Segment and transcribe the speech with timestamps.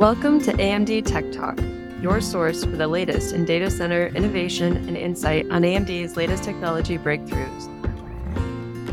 [0.00, 1.60] Welcome to AMD Tech Talk,
[2.00, 6.96] your source for the latest in data center innovation and insight on AMD's latest technology
[6.96, 7.66] breakthroughs.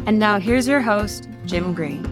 [0.06, 2.04] And now here's your host, Jim Greene.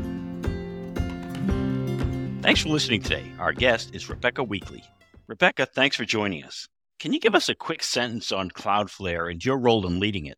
[2.41, 3.29] Thanks for listening today.
[3.37, 4.85] Our guest is Rebecca Weekly.
[5.27, 6.69] Rebecca, thanks for joining us.
[6.99, 10.37] Can you give us a quick sentence on Cloudflare and your role in leading it?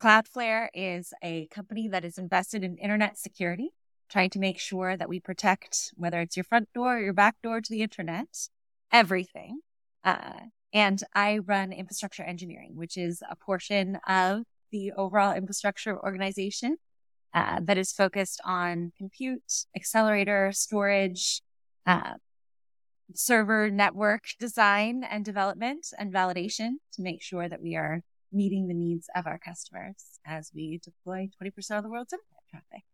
[0.00, 3.70] Cloudflare is a company that is invested in internet security
[4.08, 7.36] trying to make sure that we protect whether it's your front door or your back
[7.42, 8.48] door to the internet,
[8.92, 9.60] everything.
[10.04, 10.38] Uh,
[10.72, 16.76] and I run infrastructure engineering, which is a portion of the overall infrastructure organization
[17.34, 21.42] uh, that is focused on compute, accelerator, storage,
[21.86, 22.14] uh,
[23.14, 28.74] server network design and development and validation to make sure that we are meeting the
[28.74, 32.84] needs of our customers as we deploy 20% of the world's internet traffic.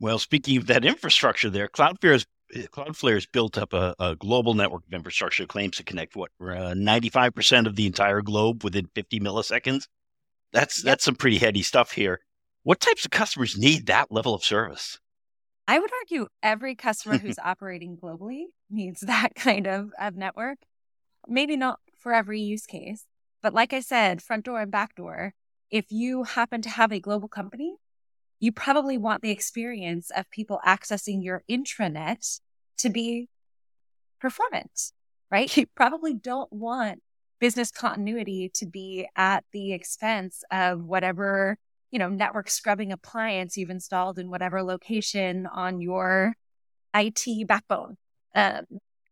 [0.00, 2.26] Well, speaking of that infrastructure there, Cloudflare has,
[2.68, 6.72] Cloudflare has built up a, a, global network of infrastructure claims to connect what uh,
[6.74, 9.86] 95% of the entire globe within 50 milliseconds.
[10.52, 10.92] That's yep.
[10.92, 12.20] that's some pretty heady stuff here.
[12.62, 14.98] What types of customers need that level of service?
[15.68, 20.58] I would argue every customer who's operating globally needs that kind of, of network.
[21.28, 23.04] Maybe not for every use case,
[23.42, 25.34] but like I said, front door and back door,
[25.70, 27.76] if you happen to have a global company
[28.40, 32.40] you probably want the experience of people accessing your intranet
[32.78, 33.28] to be
[34.20, 34.92] performant,
[35.30, 35.54] right?
[35.56, 37.02] You probably don't want
[37.40, 41.58] business continuity to be at the expense of whatever,
[41.90, 46.34] you know, network scrubbing appliance you've installed in whatever location on your
[46.94, 47.96] IT backbone.
[48.34, 48.64] Um,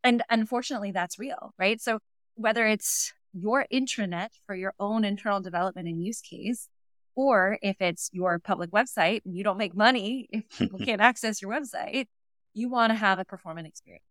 [0.04, 1.80] and unfortunately, that's real, right?
[1.80, 1.98] So
[2.34, 6.68] whether it's your intranet for your own internal development and use case,
[7.14, 11.40] or if it's your public website and you don't make money if people can't access
[11.40, 12.06] your website,
[12.54, 14.04] you want to have a performant experience.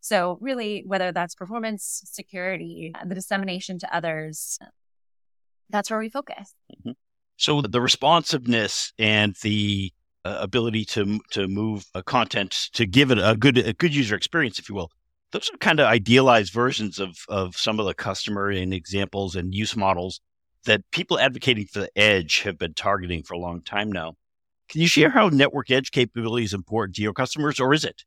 [0.00, 4.58] So really, whether that's performance, security, the dissemination to others,
[5.68, 6.54] that's where we focus.
[6.72, 6.92] Mm-hmm.
[7.40, 9.90] So the responsiveness and the
[10.26, 14.14] uh, ability to to move uh, content to give it a good a good user
[14.14, 14.90] experience, if you will.
[15.32, 19.54] Those are kind of idealized versions of of some of the customer and examples and
[19.54, 20.20] use models
[20.66, 24.16] that people advocating for the edge have been targeting for a long time now.
[24.68, 28.04] Can you share how network edge capability is important to your customers, or is it?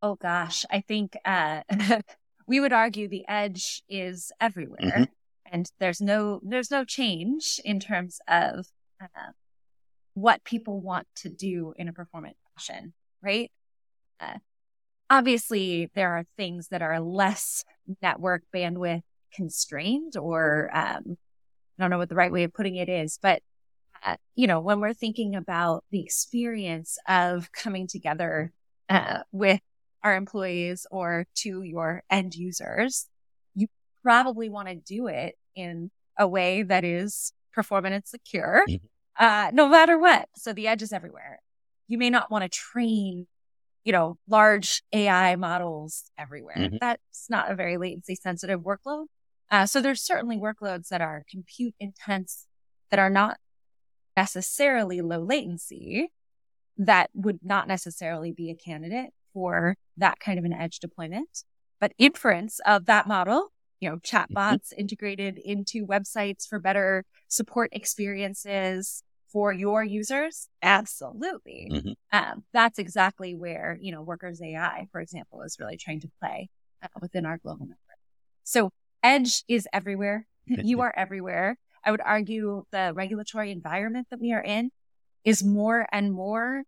[0.00, 1.60] Oh gosh, I think uh,
[2.46, 5.04] we would argue the edge is everywhere, mm-hmm.
[5.50, 8.66] And there's no there's no change in terms of
[9.00, 9.32] uh,
[10.14, 13.50] what people want to do in a performant fashion, right?
[14.20, 14.38] Uh,
[15.08, 17.64] obviously, there are things that are less
[18.02, 19.02] network bandwidth
[19.32, 21.16] constrained or um,
[21.78, 23.42] I don't know what the right way of putting it is, but
[24.04, 28.52] uh, you know, when we're thinking about the experience of coming together
[28.88, 29.60] uh, with
[30.02, 33.08] our employees or to your end users,
[34.02, 39.24] probably want to do it in a way that is performant and secure, mm-hmm.
[39.24, 40.28] uh, no matter what.
[40.36, 41.40] So the edge is everywhere.
[41.88, 43.26] You may not want to train,
[43.84, 46.56] you know, large AI models everywhere.
[46.56, 46.76] Mm-hmm.
[46.80, 49.06] That's not a very latency sensitive workload.
[49.50, 52.46] Uh, so there's certainly workloads that are compute intense
[52.90, 53.38] that are not
[54.16, 56.12] necessarily low latency
[56.76, 61.44] that would not necessarily be a candidate for that kind of an edge deployment.
[61.80, 64.28] But inference of that model, you know, chatbots
[64.68, 64.80] mm-hmm.
[64.80, 69.02] integrated into websites for better support experiences
[69.32, 71.68] for your users, absolutely.
[71.72, 71.92] Mm-hmm.
[72.12, 76.50] Um, that's exactly where, you know, Workers AI, for example, is really trying to play
[76.82, 77.78] uh, within our global network.
[78.44, 78.70] So
[79.02, 80.26] edge is everywhere.
[80.46, 81.56] you are everywhere.
[81.84, 84.70] I would argue the regulatory environment that we are in
[85.24, 86.64] is more and more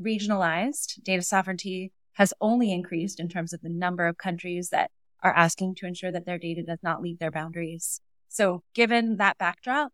[0.00, 1.02] regionalized.
[1.02, 4.90] Data sovereignty has only increased in terms of the number of countries that
[5.22, 8.00] are asking to ensure that their data does not leave their boundaries.
[8.28, 9.92] So given that backdrop,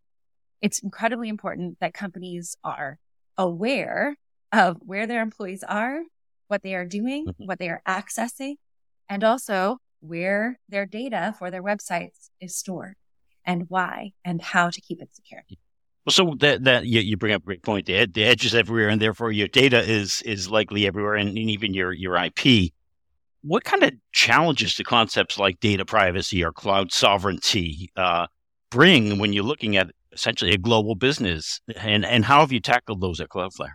[0.60, 2.98] it's incredibly important that companies are
[3.36, 4.16] aware
[4.52, 6.02] of where their employees are,
[6.48, 7.44] what they are doing, mm-hmm.
[7.46, 8.54] what they are accessing,
[9.08, 12.94] and also where their data for their websites is stored
[13.44, 15.42] and why and how to keep it secure.
[16.06, 17.86] Well, so that that you, you bring up a great point.
[17.86, 21.28] The, ed, the edge is everywhere, and therefore your data is is likely everywhere, and,
[21.28, 22.72] and even your your IP.
[23.42, 28.26] What kind of challenges do concepts like data privacy or cloud sovereignty uh,
[28.70, 33.00] bring when you're looking at essentially a global business, and and how have you tackled
[33.00, 33.74] those at Cloudflare?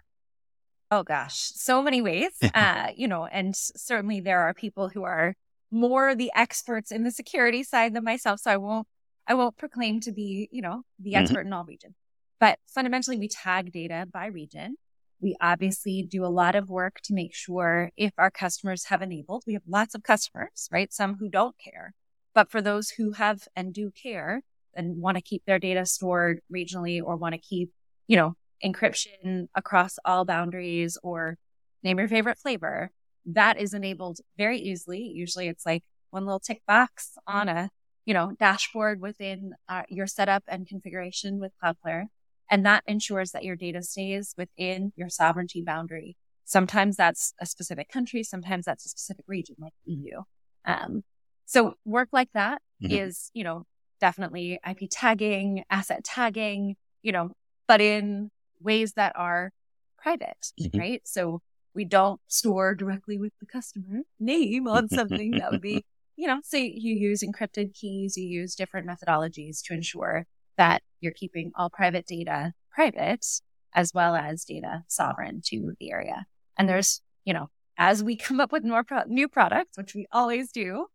[0.92, 2.32] Oh gosh, so many ways.
[2.54, 5.36] uh, you know, and certainly there are people who are
[5.72, 8.40] more the experts in the security side than myself.
[8.42, 8.88] So I won't,
[9.28, 11.22] I won't proclaim to be, you know, the mm-hmm.
[11.22, 11.48] expert mm-hmm.
[11.48, 11.96] in all regions,
[12.40, 14.76] but fundamentally we tag data by region.
[15.24, 19.46] We obviously do a lot of work to make sure if our customers have enabled,
[19.48, 20.92] we have lots of customers, right?
[20.92, 21.94] Some who don't care,
[22.36, 24.42] but for those who have and do care
[24.76, 27.70] and want to keep their data stored regionally or want to keep,
[28.06, 28.36] you know,
[28.66, 31.38] encryption across all boundaries or
[31.84, 32.92] name your favorite flavor,
[33.26, 35.00] that is enabled very easily.
[35.16, 37.70] Usually it's like one little tick box on a,
[38.06, 42.08] you know, dashboard within uh, your setup and configuration with Cloudflare.
[42.50, 46.18] And that ensures that your data stays within your sovereignty boundary.
[46.46, 48.24] Sometimes that's a specific country.
[48.24, 50.22] Sometimes that's a specific region like EU.
[50.66, 51.04] Um,
[51.46, 52.94] so work like that mm-hmm.
[52.94, 53.66] is, you know,
[54.00, 57.32] definitely IP tagging, asset tagging, you know,
[57.68, 58.30] but in
[58.60, 59.52] ways that are
[59.98, 60.78] private, mm-hmm.
[60.78, 61.02] right?
[61.06, 61.42] So
[61.74, 65.86] we don't store directly with the customer name on something that would be,
[66.16, 70.26] you know, say you use encrypted keys, you use different methodologies to ensure
[70.58, 73.26] that you're keeping all private data private
[73.74, 76.26] as well as data sovereign to the area.
[76.58, 80.08] And there's, you know, as we come up with more pro- new products, which we
[80.12, 80.88] always do,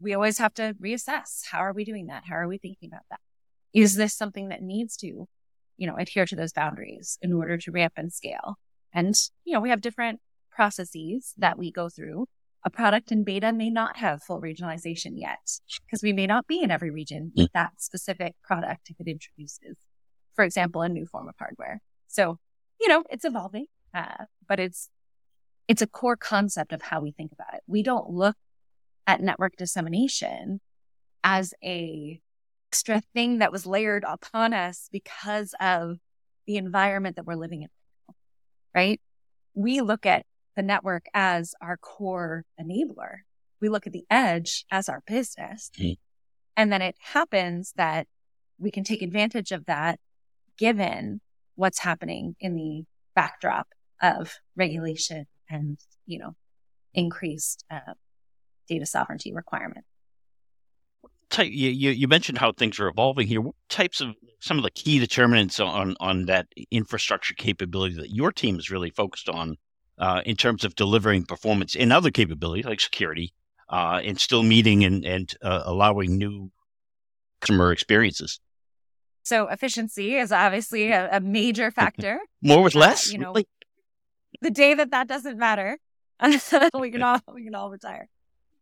[0.00, 1.42] we always have to reassess.
[1.50, 2.24] How are we doing that?
[2.28, 3.20] How are we thinking about that?
[3.74, 5.26] Is this something that needs to,
[5.76, 8.58] you know, adhere to those boundaries in order to ramp and scale?
[8.92, 9.14] And,
[9.44, 10.20] you know, we have different
[10.50, 12.26] processes that we go through.
[12.68, 15.38] A product in beta may not have full regionalization yet
[15.86, 19.78] because we may not be in every region with that specific product if it introduces,
[20.34, 21.80] for example, a new form of hardware.
[22.08, 22.38] So,
[22.78, 24.90] you know, it's evolving, uh, but it's,
[25.66, 27.62] it's a core concept of how we think about it.
[27.66, 28.36] We don't look
[29.06, 30.60] at network dissemination
[31.24, 32.20] as a
[32.68, 35.96] extra thing that was layered upon us because of
[36.46, 37.68] the environment that we're living in,
[38.74, 39.00] right?
[39.54, 40.26] We look at
[40.58, 43.18] the network as our core enabler.
[43.60, 45.70] We look at the edge as our business.
[45.78, 45.92] Mm-hmm.
[46.56, 48.08] And then it happens that
[48.58, 50.00] we can take advantage of that
[50.58, 51.20] given
[51.54, 52.82] what's happening in the
[53.14, 53.68] backdrop
[54.02, 56.34] of regulation and, you know,
[56.92, 57.94] increased uh,
[58.66, 59.84] data sovereignty requirement.
[61.30, 63.40] Type, you, you mentioned how things are evolving here.
[63.40, 68.32] What types of some of the key determinants on on that infrastructure capability that your
[68.32, 69.56] team is really focused on
[69.98, 73.32] uh, in terms of delivering performance in other capabilities like security
[73.68, 76.50] uh, and still meeting and, and uh, allowing new
[77.40, 78.40] customer experiences?
[79.22, 82.20] So efficiency is obviously a, a major factor.
[82.42, 83.28] More with uh, less, you know.
[83.28, 83.46] Really?
[84.40, 85.78] The day that that doesn't matter,
[86.78, 88.08] we can all we can all retire.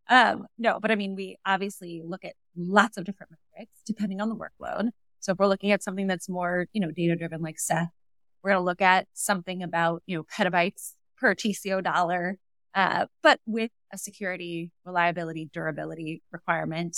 [0.09, 4.29] Um, no, but I mean, we obviously look at lots of different metrics depending on
[4.29, 4.91] the workload.
[5.21, 7.89] So if we're looking at something that's more, you know, data driven like Ceph,
[8.43, 12.39] we're going to look at something about, you know, petabytes per TCO dollar,
[12.75, 16.97] uh, but with a security, reliability, durability requirement.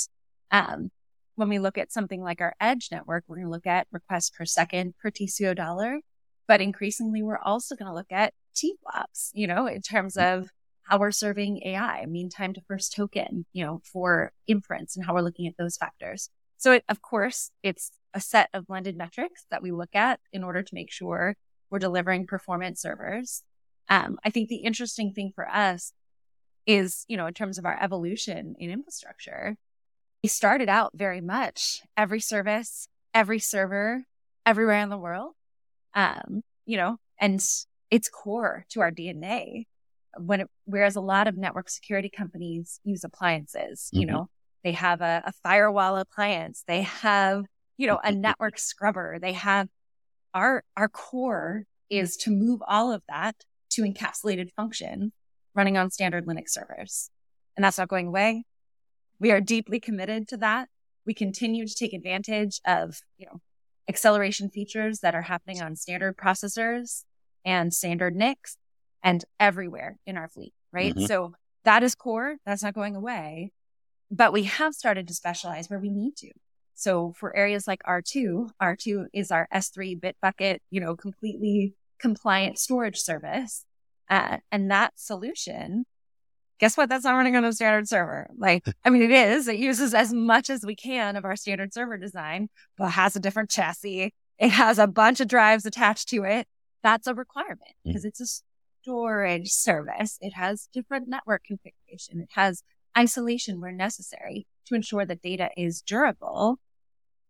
[0.51, 0.91] Um,
[1.37, 4.31] when we look at something like our edge network, we're going to look at requests
[4.31, 6.01] per second per TCO dollar.
[6.49, 10.49] But increasingly, we're also going to look at TFLOPs, you know, in terms of
[10.83, 15.15] how we're serving AI, mean time to first token, you know, for inference and how
[15.15, 16.31] we're looking at those factors.
[16.57, 20.43] So it, of course, it's a set of blended metrics that we look at in
[20.43, 21.37] order to make sure
[21.71, 23.43] we're delivering performance servers.
[23.89, 25.93] Um, I think the interesting thing for us
[26.67, 29.57] is, you know, in terms of our evolution in infrastructure,
[30.23, 34.05] we started out very much every service, every server,
[34.45, 35.33] everywhere in the world.
[35.95, 37.43] Um, you know, and
[37.91, 39.65] it's core to our DNA
[40.17, 44.01] when it, whereas a lot of network security companies use appliances, mm-hmm.
[44.01, 44.29] you know,
[44.65, 47.45] they have a, a firewall appliance, they have,
[47.77, 49.69] you know, a network scrubber, they have
[50.35, 53.35] our, our core is to move all of that
[53.71, 55.13] to encapsulated function
[55.55, 57.11] running on standard Linux servers.
[57.57, 58.45] And that's not going away.
[59.19, 60.69] We are deeply committed to that.
[61.05, 63.41] We continue to take advantage of, you know,
[63.89, 67.05] acceleration features that are happening on standard processors
[67.45, 68.57] and standard NICs
[69.03, 70.95] and everywhere in our fleet, right?
[70.95, 71.07] Mm-hmm.
[71.07, 71.33] So
[71.65, 72.37] that is core.
[72.45, 73.53] That's not going away.
[74.11, 76.31] But we have started to specialize where we need to.
[76.75, 82.59] So for areas like R2, R2 is our S3 bit bucket, you know, completely compliant
[82.59, 83.65] storage service.
[84.09, 85.85] Uh, and that solution,
[86.59, 86.89] guess what?
[86.89, 88.29] That's not running on a standard server.
[88.37, 91.73] Like, I mean, it is, it uses as much as we can of our standard
[91.73, 94.15] server design, but has a different chassis.
[94.39, 96.47] It has a bunch of drives attached to it.
[96.83, 98.09] That's a requirement because mm.
[98.09, 98.43] it's a
[98.83, 100.17] storage service.
[100.21, 102.21] It has different network configuration.
[102.21, 102.63] It has
[102.97, 106.59] isolation where necessary to ensure that data is durable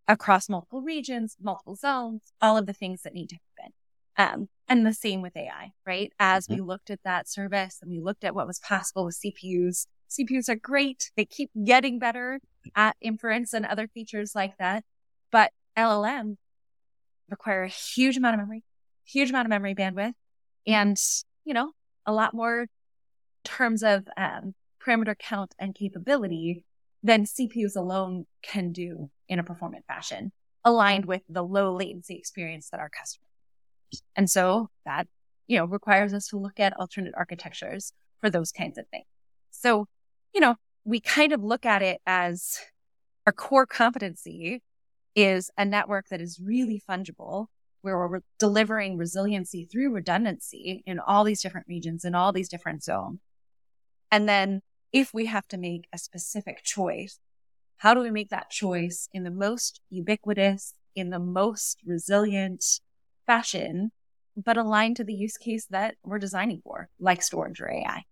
[0.06, 3.72] across multiple regions, multiple zones, all of the things that need to happen.
[4.18, 6.12] Um, and the same with AI, right?
[6.18, 6.56] As mm-hmm.
[6.56, 10.48] we looked at that service and we looked at what was possible with CPUs, CPUs
[10.48, 11.10] are great.
[11.16, 12.40] They keep getting better.
[12.74, 14.84] at inference and other features like that.
[15.30, 16.36] But LLM
[17.30, 18.64] require a huge amount of memory,
[19.04, 20.12] huge amount of memory bandwidth,
[20.66, 20.98] and,
[21.44, 21.72] you know,
[22.04, 22.66] a lot more
[23.44, 26.64] terms of um, parameter count and capability
[27.02, 30.32] than CPUs alone can do in a performant fashion,
[30.64, 33.27] aligned with the low latency experience that our customers.
[34.16, 35.06] And so that,
[35.46, 39.06] you know, requires us to look at alternate architectures for those kinds of things.
[39.50, 39.86] So,
[40.34, 42.58] you know, we kind of look at it as
[43.26, 44.62] our core competency
[45.14, 47.46] is a network that is really fungible,
[47.82, 52.82] where we're delivering resiliency through redundancy in all these different regions, in all these different
[52.82, 53.20] zones.
[54.10, 57.18] And then if we have to make a specific choice,
[57.78, 62.80] how do we make that choice in the most ubiquitous, in the most resilient
[63.28, 63.92] fashion,
[64.36, 68.02] but aligned to the use case that we're designing for, like storage or AI?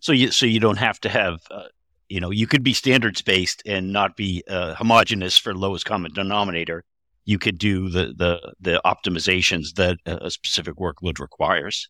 [0.00, 1.68] So you so you don't have to have uh,
[2.08, 6.12] you know you could be standards based and not be uh, homogenous for lowest common
[6.14, 6.84] denominator.
[7.26, 11.88] You could do the the the optimizations that a specific workload requires.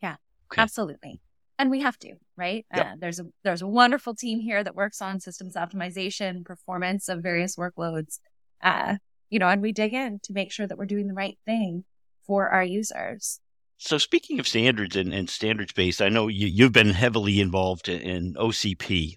[0.00, 0.16] Yeah,
[0.52, 0.62] okay.
[0.62, 1.20] absolutely
[1.60, 2.86] and we have to right yep.
[2.86, 7.22] uh, there's a there's a wonderful team here that works on systems optimization performance of
[7.22, 8.18] various workloads
[8.62, 8.96] uh,
[9.30, 11.84] you know and we dig in to make sure that we're doing the right thing
[12.26, 13.40] for our users
[13.78, 17.88] so speaking of standards and, and standards based i know you, you've been heavily involved
[17.88, 19.16] in, ocp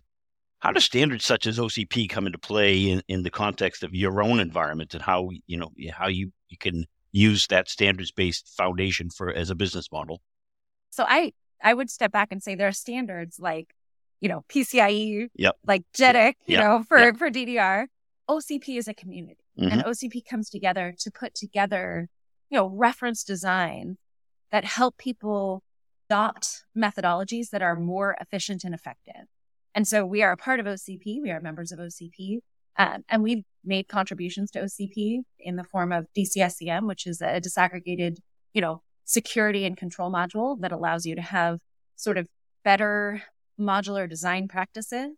[0.59, 4.21] how do standards such as ocp come into play in, in the context of your
[4.21, 9.09] own environment and how you know how you, you can use that standards based foundation
[9.09, 10.21] for as a business model
[10.93, 13.73] so I I would step back and say there are standards like,
[14.19, 15.55] you know, PCIe, yep.
[15.65, 17.17] like JEDEC, you know, for, yep.
[17.17, 17.87] for DDR.
[18.29, 19.71] OCP is a community mm-hmm.
[19.71, 22.09] and OCP comes together to put together,
[22.49, 23.97] you know, reference design
[24.51, 25.63] that help people
[26.09, 29.25] adopt methodologies that are more efficient and effective.
[29.75, 31.21] And so we are a part of OCP.
[31.21, 32.39] We are members of OCP.
[32.77, 37.39] Um, and we've made contributions to OCP in the form of DC-SCM, which is a
[37.39, 38.17] disaggregated,
[38.53, 41.59] you know, security and control module that allows you to have
[41.95, 42.27] sort of
[42.63, 43.23] better
[43.59, 45.11] modular design practices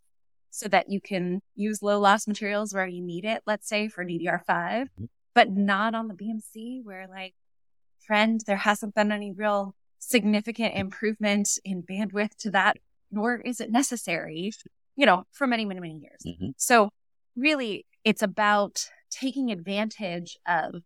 [0.56, 4.06] so that you can use low loss materials where you need it, let's say for
[4.06, 5.06] DDR5, mm-hmm.
[5.34, 7.34] but not on the BMC where like,
[8.08, 12.78] friend, there hasn't been any real significant improvement in bandwidth to that,
[13.12, 14.54] nor is it necessary,
[14.96, 16.22] you know, for many, many, many years.
[16.26, 16.52] Mm-hmm.
[16.56, 16.90] So
[17.36, 20.84] really it's about taking advantage of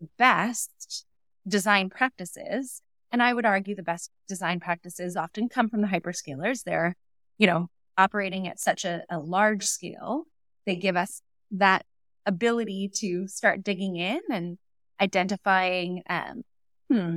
[0.00, 1.04] the best
[1.46, 2.80] design practices.
[3.12, 6.62] And I would argue the best design practices often come from the hyperscalers.
[6.62, 6.96] They're,
[7.36, 7.68] you know,
[8.00, 10.24] operating at such a, a large scale.
[10.66, 11.84] They give us that
[12.26, 14.58] ability to start digging in and
[15.00, 16.42] identifying, um,
[16.90, 17.16] hmm,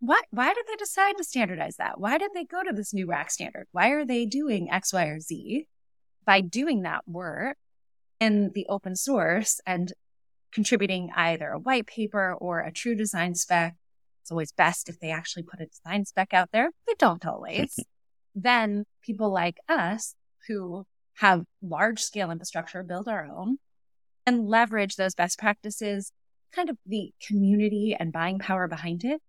[0.00, 1.98] why, why did they decide to standardize that?
[1.98, 3.66] Why did they go to this new rack standard?
[3.72, 5.66] Why are they doing X, Y, or Z?
[6.26, 7.56] By doing that work
[8.20, 9.92] in the open source and
[10.52, 13.74] contributing either a white paper or a true design spec.
[14.22, 16.70] It's always best if they actually put a design spec out there.
[16.86, 17.78] They don't always.
[18.34, 20.14] Then people like us
[20.48, 23.58] who have large scale infrastructure build our own
[24.26, 26.12] and leverage those best practices,
[26.52, 29.20] kind of the community and buying power behind it.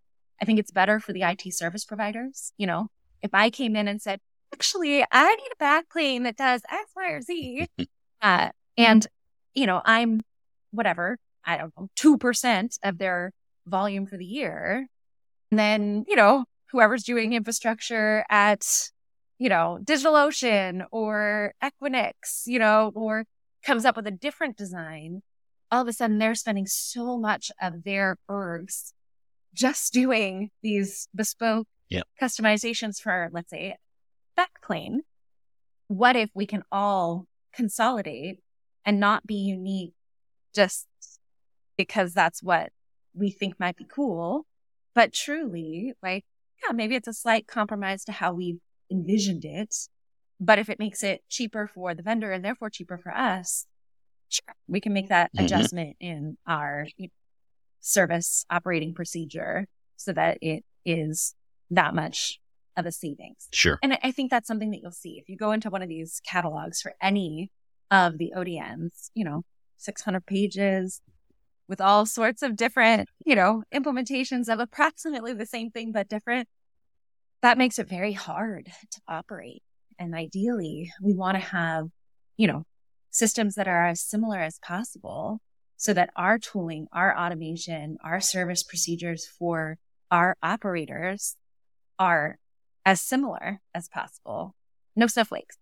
[0.41, 2.51] I think it's better for the IT service providers.
[2.57, 2.87] You know,
[3.21, 4.19] if I came in and said,
[4.53, 7.67] actually, I need a backplane that does X, Y, or Z,
[8.21, 9.07] uh, and,
[9.53, 10.21] you know, I'm
[10.71, 13.31] whatever, I don't know, 2% of their
[13.65, 14.87] volume for the year.
[15.51, 18.89] And then, you know, whoever's doing infrastructure at,
[19.37, 23.25] you know, DigitalOcean or Equinix, you know, or
[23.63, 25.21] comes up with a different design,
[25.71, 28.93] all of a sudden they're spending so much of their ergs
[29.53, 32.05] just doing these bespoke yep.
[32.21, 33.75] customizations for, let's say,
[34.37, 34.97] backplane.
[35.87, 38.39] What if we can all consolidate
[38.85, 39.93] and not be unique
[40.53, 40.87] just
[41.77, 42.69] because that's what
[43.13, 44.45] we think might be cool.
[44.93, 46.25] But truly, like,
[46.63, 48.59] yeah, maybe it's a slight compromise to how we
[48.91, 49.75] envisioned it.
[50.39, 53.65] But if it makes it cheaper for the vendor and therefore cheaper for us,
[54.29, 55.45] sure, we can make that mm-hmm.
[55.45, 57.11] adjustment in our you know,
[57.79, 61.35] service operating procedure so that it is
[61.71, 62.39] that much
[62.77, 63.47] of a savings.
[63.53, 63.79] Sure.
[63.81, 66.21] And I think that's something that you'll see if you go into one of these
[66.27, 67.51] catalogs for any
[67.91, 69.43] of the ODMs, you know,
[69.77, 71.01] 600 pages
[71.67, 76.47] with all sorts of different, you know, implementations of approximately the same thing, but different.
[77.41, 79.63] That makes it very hard to operate.
[79.99, 81.87] And ideally, we want to have,
[82.37, 82.63] you know,
[83.11, 85.39] systems that are as similar as possible
[85.77, 89.77] so that our tooling, our automation, our service procedures for
[90.11, 91.35] our operators
[91.99, 92.37] are
[92.85, 94.55] as similar as possible.
[94.95, 95.57] No snowflakes.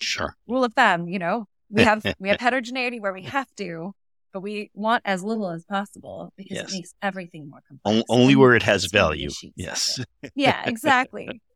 [0.00, 0.34] Sure.
[0.46, 3.94] Rule of thumb, you know, we have we have heterogeneity where we have to,
[4.32, 6.72] but we want as little as possible because Yes.
[6.72, 8.04] it makes everything more complex.
[8.08, 9.30] O- only where it has value.
[9.56, 10.00] Yes.
[10.34, 11.40] Yeah, exactly.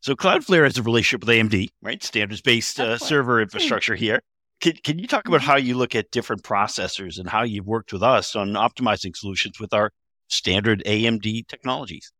[0.00, 2.00] So Cloudflare has a relationship with AMD, right?
[2.00, 4.20] Standards based uh, server infrastructure here.
[4.60, 5.44] Can, can you talk about Mhm.
[5.44, 9.58] how you look at different processors and how you've worked with us on optimizing solutions
[9.58, 9.90] with our
[10.28, 12.12] standard AMD technologies?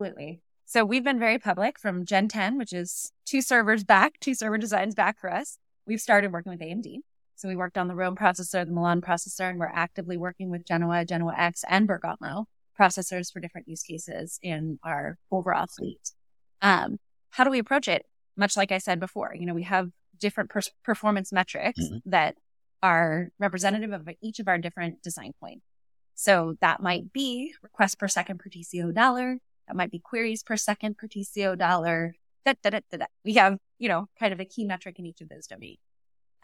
[0.00, 0.40] Absolutely.
[0.64, 4.58] So we've been very public from Gen 10, which is two servers back, two server
[4.58, 5.58] designs back for us.
[5.86, 6.96] We've started working with AMD.
[7.42, 10.64] So we worked on the Rome processor, the Milan processor, and we're actively working with
[10.64, 12.46] Genoa, Genoa X, and Bergamo
[12.78, 16.12] processors for different use cases in our overall fleet.
[16.60, 16.98] Um,
[17.30, 18.06] how do we approach it?
[18.36, 22.02] Much like I said before, you know, we have different per- performance metrics Mhm.
[22.06, 22.36] that
[22.80, 25.66] are representative of each of our different design points.
[26.14, 29.38] So that might be requests per second per TCO dollar.
[29.66, 32.14] That might be queries per second per TCO dollar.
[32.44, 33.06] Da, da, da.
[33.24, 35.80] We have, you know, kind of a key metric in each of those domains.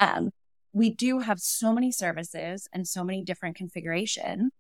[0.01, 0.33] Um,
[0.79, 4.51] we do have so many services and so many different configuration.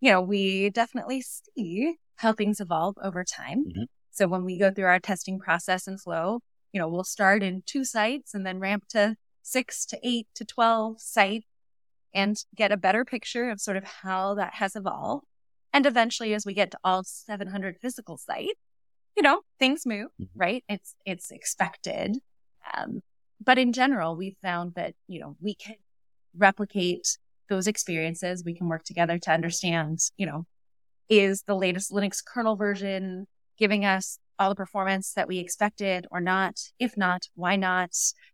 [0.00, 3.64] You know, we definitely see how things evolve over time.
[3.66, 3.86] Mhm.
[4.10, 6.40] So when we go through our testing process and flow,
[6.72, 10.44] you know, we'll start in two sites and then ramp to six to eight to
[10.44, 11.46] 12 sites
[12.12, 15.26] and get a better picture of sort of how that has evolved.
[15.72, 18.58] And eventually, as we get to all 700 physical sites,
[19.16, 20.28] you know, things move, Mhm.
[20.34, 20.64] right?
[20.68, 22.18] It's, it's expected.
[22.74, 23.02] Um,
[23.40, 25.76] but in general, we found that, you know, we can
[26.36, 27.18] replicate
[27.48, 28.44] those experiences.
[28.44, 30.46] We can work together to understand, you know,
[31.08, 33.26] is the latest Linux kernel version
[33.58, 36.58] giving us all the performance that we expected or not?
[36.78, 37.90] If not, why not?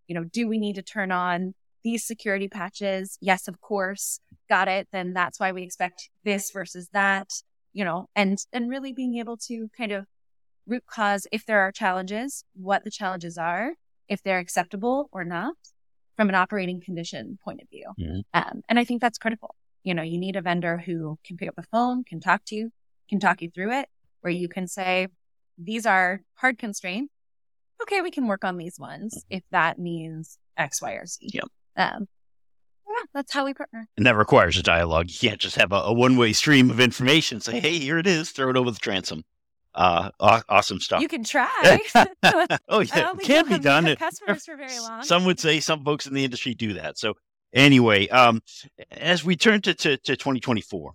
[0.06, 3.18] You know, do we need to turn on these security patches?
[3.20, 4.20] Yes, of course.
[4.48, 4.88] Got it.
[4.92, 7.30] Then that's why we expect this versus that,
[7.72, 10.06] you know, and, and really being able to kind of
[10.66, 13.72] root cause if there are challenges, what the challenges are,
[14.08, 15.54] if they're acceptable or not
[16.16, 17.92] from an operating condition point of view.
[17.98, 18.22] Mhm.
[18.32, 19.54] Um, and I think that's critical.
[19.82, 22.54] You know, you need a vendor who can pick up the phone, can talk to
[22.54, 22.72] you,
[23.08, 23.88] can talk you through it,
[24.20, 25.08] where you can say,
[25.58, 27.12] these are hard constraints.
[27.82, 31.28] Okay, we can work on these ones if that means X, Y, or Z.
[31.34, 31.44] Yep.
[31.76, 32.08] Um,
[32.88, 33.88] yeah, that's how we partner.
[33.96, 35.10] And that requires a dialogue.
[35.10, 37.40] You can't just have a, a one way stream of information.
[37.40, 38.30] Say, hey, here it is.
[38.30, 39.24] Throw it over the transom.
[39.74, 41.00] Uh, awesome stuff.
[41.00, 41.80] You can try.
[42.68, 43.96] oh yeah, can be done.
[43.96, 45.02] customers for very long.
[45.02, 46.96] Some would say some folks in the industry do that.
[46.98, 47.14] So
[47.52, 48.40] anyway, um,
[48.92, 50.92] as we turn to, to, to 2024,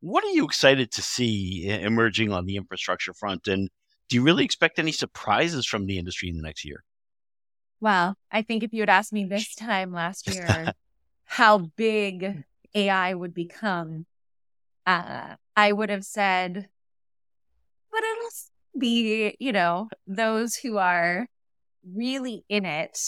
[0.00, 3.48] what are you excited to see emerging on the infrastructure front?
[3.48, 3.70] And
[4.08, 6.84] do you really expect any surprises from the industry in the next year?
[7.80, 10.74] Well, I think if you had asked me this time last year
[11.24, 14.04] how big AI would become,
[14.86, 16.68] uh, I would have said,
[17.92, 18.30] but it'll
[18.78, 21.26] be, you know, those who are
[21.94, 22.98] really in it,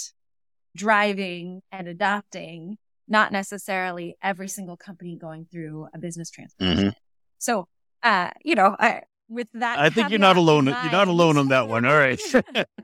[0.74, 6.94] driving and adopting, not necessarily every single company going through a business transformation.
[7.38, 7.68] So,
[8.02, 10.66] uh, you know, I, with that, I think you're not alone.
[10.66, 11.84] You're not alone on that one.
[11.84, 12.20] All right.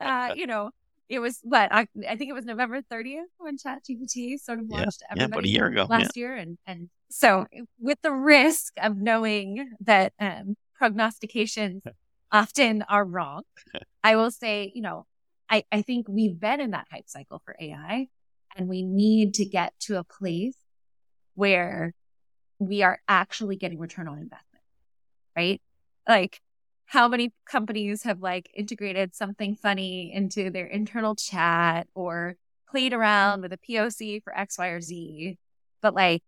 [0.01, 0.71] uh, you know,
[1.09, 4.81] it was what I, I think it was November 30th when ChatGPT sort of Yeah,
[4.81, 5.03] launched.
[5.17, 7.47] yeah, about a year ago, last year, and and so
[7.79, 11.83] with the risk of knowing that um, prognostications
[12.33, 13.43] often are wrong,
[14.05, 15.07] I will say, you know,
[15.51, 18.09] I I think we've been in that hype cycle for AI,
[18.57, 20.57] and we need to get to a place
[21.35, 21.95] where
[22.59, 24.65] we are actually getting return on investment,
[25.37, 25.61] right?
[26.09, 26.41] Like
[26.87, 32.37] how many companies have like integrated something funny into their internal chat or
[32.71, 35.39] played around with a POC for X, Y, or Z.
[35.83, 36.23] But like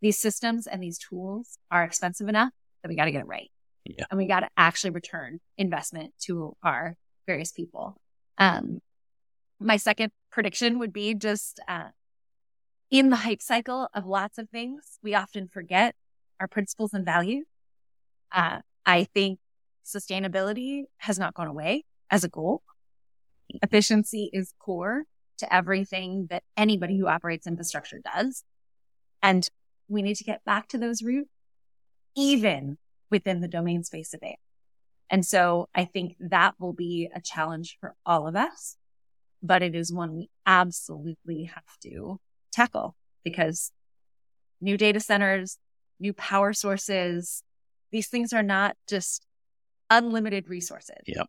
[0.00, 3.50] these systems and these tools are expensive enough that we got to get it right.
[3.86, 4.04] Yeah.
[4.10, 6.96] And we got to actually return investment to our
[7.26, 7.96] various people.
[8.38, 8.80] Um,
[9.58, 11.88] my second prediction would be just, uh,
[12.90, 15.94] in the hype cycle of lots of things, we often forget
[16.38, 17.46] our principles and values.
[18.32, 19.38] Uh, I think
[19.84, 22.62] sustainability has not gone away as a goal.
[23.62, 25.04] Efficiency is core
[25.38, 28.44] to everything that anybody who operates infrastructure does.
[29.22, 29.48] And
[29.88, 31.30] we need to get back to those roots,
[32.16, 32.78] even
[33.10, 34.36] within the domain space of AI.
[35.08, 38.76] And so I think that will be a challenge for all of us,
[39.42, 42.18] but it is one we absolutely have to
[42.52, 43.70] tackle because
[44.60, 45.58] new data centers,
[46.00, 47.42] new power sources,
[47.92, 49.24] these things are not just
[49.90, 50.96] unlimited resources.
[51.06, 51.26] Yep.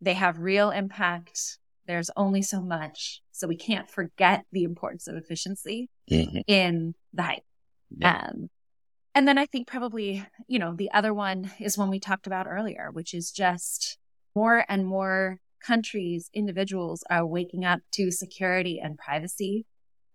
[0.00, 1.58] They have real impact.
[1.86, 3.22] There's only so much.
[3.32, 6.42] So we can't forget the importance of efficiency Mhm.
[6.46, 7.44] in the hype.
[7.96, 8.28] Yeah.
[8.28, 8.50] Um,
[9.18, 12.46] and then I think probably, you know, the other one is one we talked about
[12.46, 13.98] earlier, which is just
[14.32, 19.66] more and more countries, individuals are waking up to security and privacy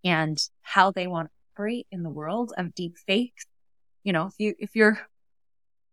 [0.06, 3.46] and how they want to operate in the world of deep fakes.
[4.06, 5.00] You know, if you, if your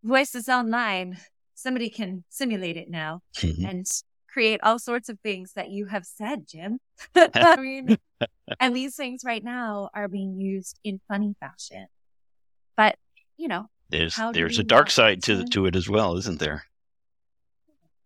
[0.04, 1.18] voice is online,
[1.56, 3.66] somebody can simulate it now mm-hmm.
[3.66, 3.86] and
[4.32, 6.78] create all sorts of things that you have said, Jim.
[7.16, 7.98] I mean,
[8.60, 11.88] and these things right now are being used in funny fashion.
[12.76, 12.96] But,
[13.36, 16.64] you know, there's there's a dark side to, to it as well, isn't there?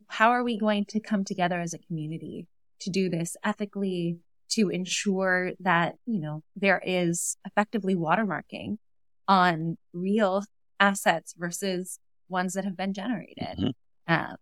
[0.09, 2.47] How are we going to come together as a community
[2.81, 4.19] to do this ethically,
[4.51, 8.79] to ensure that, you know, there is effectively watermarking
[9.27, 10.45] on real
[10.81, 11.99] assets versus
[12.29, 13.59] ones that have been generated.
[13.59, 13.69] Mm-hmm.
[14.07, 14.37] Uh,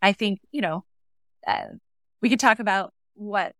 [0.00, 0.84] I think, you know,
[1.46, 1.66] uh,
[2.20, 3.54] we could talk about what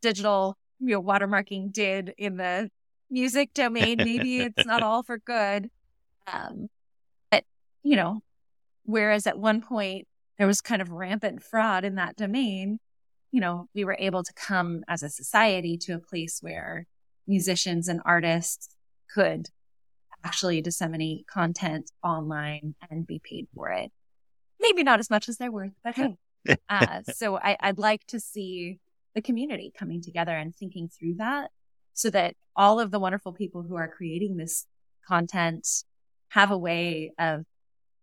[0.00, 2.70] digital you know, watermarking did in the
[3.12, 3.98] music domain.
[3.98, 5.70] Maybe it's not all for good.
[6.26, 6.68] Um,
[7.30, 7.44] but,
[7.82, 8.22] you know,
[8.84, 12.80] whereas at one point there was kind of rampant fraud in that domain,
[13.30, 16.86] you know, we were able to come as a society to a place where
[17.26, 18.74] musicians and artists
[19.14, 19.48] could
[20.24, 23.90] actually disseminate content online and be paid for it.
[24.60, 26.16] Maybe not as much as they're worth, but hey.
[26.68, 28.78] uh, so I, I'd like to see
[29.14, 31.50] the community coming together and thinking through that
[31.94, 34.66] so that all of the wonderful people who are creating this
[35.06, 35.66] content
[36.28, 37.44] have a way of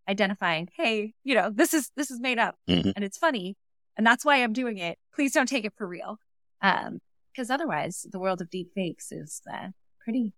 [0.07, 2.91] identifying, hey, you know, this is this is made up mm-hmm.
[2.95, 3.55] and it's funny,
[3.97, 4.97] and that's why I'm doing it.
[5.13, 6.17] Please don't take it for real,
[6.61, 6.99] um,
[7.31, 9.69] because otherwise, the world of deep fakes is uh,
[10.03, 10.33] pretty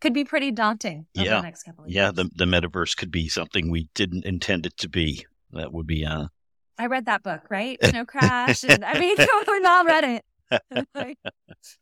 [0.00, 1.06] could be pretty daunting.
[1.14, 4.66] yeah, the next couple of yeah, the the metaverse could be something we didn't intend
[4.66, 5.26] it to be.
[5.52, 6.04] That would be.
[6.04, 6.26] uh
[6.78, 7.78] I read that book, right?
[7.84, 10.24] Snow Crash, and I mean, we all read it.
[10.94, 11.18] like,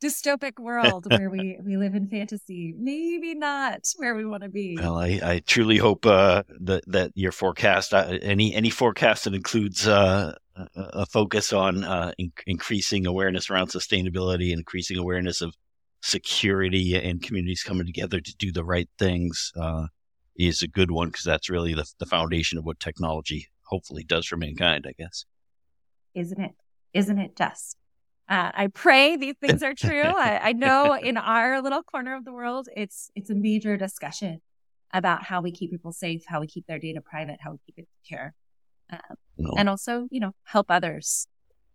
[0.02, 2.74] dystopic world where we we live in fantasy.
[2.76, 4.76] Maybe not where we want to be.
[4.78, 9.35] Well, I, I truly hope uh, that that your forecast, uh, any any forecast that
[9.35, 10.35] includes uh,
[10.76, 15.54] a focus on uh, in- increasing awareness around sustainability, increasing awareness of
[16.02, 19.87] security, and communities coming together to do the right things, uh,
[20.37, 24.26] is a good one because that's really the the foundation of what technology hopefully does
[24.26, 24.87] for mankind.
[24.87, 25.24] I guess.
[26.14, 26.54] Isn't it?
[26.94, 27.77] Isn't it just?
[28.28, 30.02] Uh, I pray these things are true.
[30.02, 34.40] I, I, know in our little corner of the world, it's it's a major discussion
[34.92, 37.78] about how we keep people safe, how we keep their data private, how we keep
[37.78, 38.34] it secure,
[38.92, 39.54] um, no.
[39.56, 41.26] and also you know help others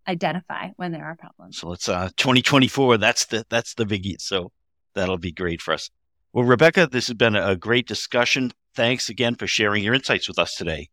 [0.08, 1.58] identify when there are problems.
[1.58, 2.98] So it's uh 2024.
[2.98, 4.20] That's the that's the biggie.
[4.20, 4.52] So
[4.94, 5.90] that'll be great for us.
[6.34, 8.52] Well, Rebecca, this has been a great discussion.
[8.76, 10.90] Thanks again for sharing your insights with us today.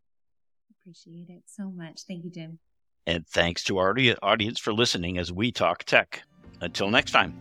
[0.81, 2.03] Appreciate it so much.
[2.07, 2.59] Thank you, Jim.
[3.11, 3.93] And thanks to our
[4.23, 6.23] audience for listening as we talk tech.
[6.61, 7.35] Until next time.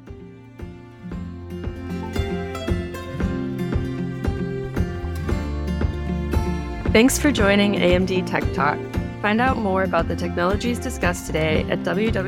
[6.92, 8.80] Thanks for joining AMD Tech Talk.
[9.22, 12.20] Find out more about the technologies discussed today at www.amd.com.